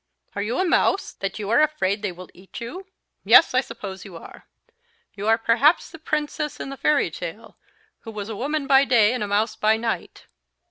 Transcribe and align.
Are 0.35 0.41
you 0.41 0.57
a 0.57 0.65
mouse, 0.65 1.13
that 1.13 1.37
you 1.37 1.51
are 1.51 1.61
afraid 1.61 2.01
they 2.01 2.11
will 2.11 2.31
eat 2.33 2.59
you? 2.59 2.87
Yes, 3.23 3.53
I 3.53 3.61
suppose 3.61 4.03
you 4.03 4.17
are. 4.17 4.47
You 5.13 5.27
are 5.27 5.37
perhaps 5.37 5.91
the 5.91 5.99
princess 5.99 6.59
in 6.59 6.69
the 6.69 6.75
fairy 6.75 7.11
tale, 7.11 7.59
who 7.99 8.09
was 8.09 8.27
a 8.27 8.35
woman 8.35 8.65
by 8.65 8.83
day 8.83 9.13
and 9.13 9.23
a 9.23 9.27
mouse 9.27 9.55
by 9.55 9.77
night. 9.77 10.25